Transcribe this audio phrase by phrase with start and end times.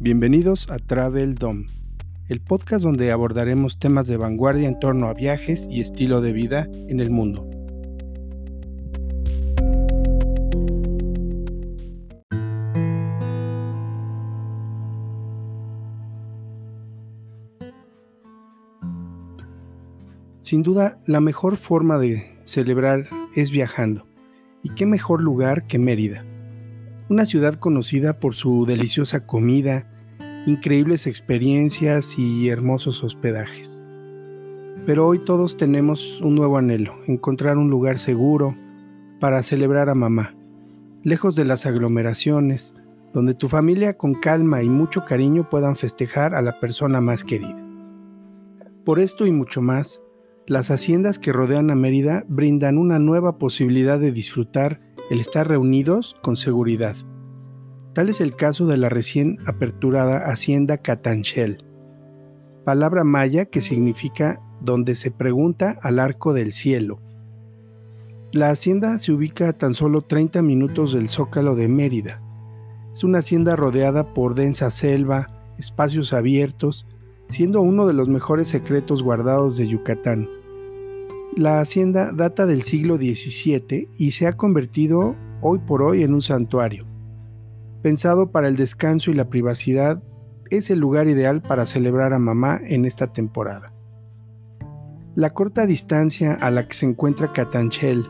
[0.00, 1.66] Bienvenidos a Travel Dom,
[2.28, 6.68] el podcast donde abordaremos temas de vanguardia en torno a viajes y estilo de vida
[6.86, 7.50] en el mundo.
[20.42, 24.06] Sin duda, la mejor forma de celebrar es viajando.
[24.62, 26.27] ¿Y qué mejor lugar que Mérida?
[27.08, 29.86] Una ciudad conocida por su deliciosa comida,
[30.46, 33.82] increíbles experiencias y hermosos hospedajes.
[34.84, 38.56] Pero hoy todos tenemos un nuevo anhelo, encontrar un lugar seguro
[39.20, 40.34] para celebrar a mamá,
[41.02, 42.74] lejos de las aglomeraciones,
[43.14, 47.64] donde tu familia con calma y mucho cariño puedan festejar a la persona más querida.
[48.84, 50.02] Por esto y mucho más,
[50.46, 56.16] las haciendas que rodean a Mérida brindan una nueva posibilidad de disfrutar el estar reunidos
[56.22, 56.96] con seguridad.
[57.94, 61.64] Tal es el caso de la recién aperturada Hacienda Catanchel,
[62.64, 67.00] palabra maya que significa donde se pregunta al arco del cielo.
[68.32, 72.20] La hacienda se ubica a tan solo 30 minutos del zócalo de Mérida.
[72.92, 75.28] Es una hacienda rodeada por densa selva,
[75.58, 76.86] espacios abiertos,
[77.30, 80.28] siendo uno de los mejores secretos guardados de Yucatán.
[81.36, 86.22] La hacienda data del siglo XVII y se ha convertido hoy por hoy en un
[86.22, 86.84] santuario.
[87.82, 90.02] Pensado para el descanso y la privacidad,
[90.50, 93.72] es el lugar ideal para celebrar a mamá en esta temporada.
[95.14, 98.06] La corta distancia a la que se encuentra Catanchel,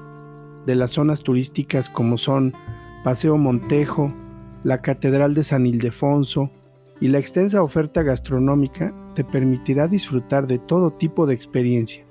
[0.65, 2.55] de las zonas turísticas como son
[3.05, 4.15] Paseo Montejo,
[4.63, 6.51] la Catedral de San Ildefonso
[7.01, 12.08] y la extensa oferta gastronómica te permitirá disfrutar de todo tipo de experiencia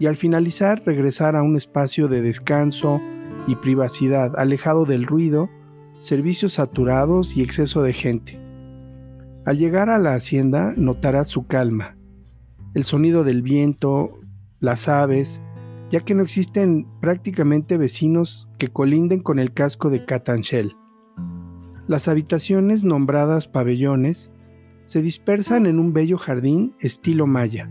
[0.00, 3.00] y al finalizar regresar a un espacio de descanso
[3.46, 5.50] y privacidad alejado del ruido,
[6.00, 8.40] servicios saturados y exceso de gente.
[9.44, 11.96] Al llegar a la hacienda notarás su calma,
[12.74, 14.18] el sonido del viento,
[14.58, 15.42] las aves,
[15.90, 20.76] ya que no existen prácticamente vecinos que colinden con el casco de Catanchel.
[21.86, 24.30] Las habitaciones nombradas pabellones
[24.86, 27.68] se dispersan en un bello jardín estilo maya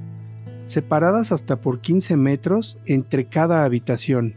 [0.70, 4.36] separadas hasta por 15 metros entre cada habitación,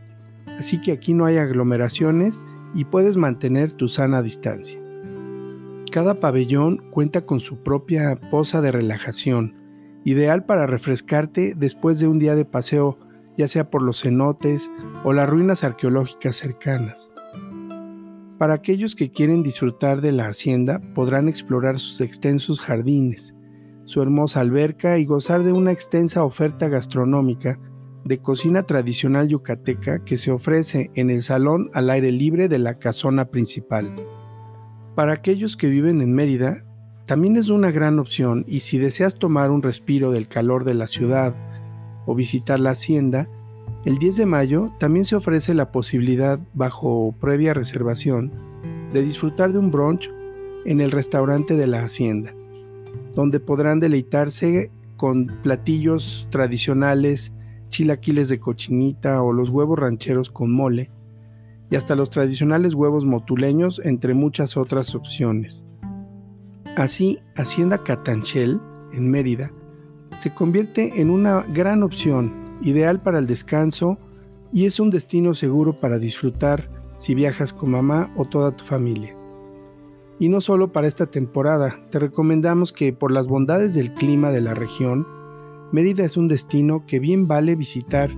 [0.58, 4.80] así que aquí no hay aglomeraciones y puedes mantener tu sana distancia.
[5.90, 9.54] Cada pabellón cuenta con su propia poza de relajación,
[10.04, 12.98] ideal para refrescarte después de un día de paseo,
[13.36, 14.70] ya sea por los cenotes
[15.04, 17.12] o las ruinas arqueológicas cercanas.
[18.38, 23.34] Para aquellos que quieren disfrutar de la hacienda, podrán explorar sus extensos jardines,
[23.84, 27.58] su hermosa alberca y gozar de una extensa oferta gastronómica
[28.04, 32.78] de cocina tradicional yucateca que se ofrece en el salón al aire libre de la
[32.78, 33.94] casona principal.
[34.94, 36.64] Para aquellos que viven en Mérida,
[37.06, 40.86] también es una gran opción y si deseas tomar un respiro del calor de la
[40.86, 41.34] ciudad
[42.06, 43.28] o visitar la hacienda,
[43.84, 48.32] el 10 de mayo también se ofrece la posibilidad, bajo previa reservación,
[48.92, 50.10] de disfrutar de un brunch
[50.64, 52.34] en el restaurante de la hacienda
[53.14, 57.32] donde podrán deleitarse con platillos tradicionales,
[57.70, 60.90] chilaquiles de cochinita o los huevos rancheros con mole,
[61.70, 65.64] y hasta los tradicionales huevos motuleños, entre muchas otras opciones.
[66.76, 68.60] Así, Hacienda Catanchel,
[68.92, 69.50] en Mérida,
[70.18, 73.98] se convierte en una gran opción, ideal para el descanso
[74.52, 79.16] y es un destino seguro para disfrutar si viajas con mamá o toda tu familia.
[80.22, 84.40] Y no solo para esta temporada, te recomendamos que por las bondades del clima de
[84.40, 85.04] la región,
[85.72, 88.08] Mérida es un destino que bien vale visitar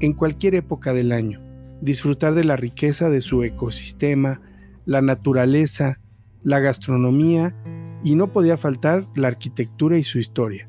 [0.00, 1.40] en cualquier época del año,
[1.80, 4.40] disfrutar de la riqueza de su ecosistema,
[4.86, 6.00] la naturaleza,
[6.42, 7.54] la gastronomía
[8.02, 10.68] y no podía faltar la arquitectura y su historia.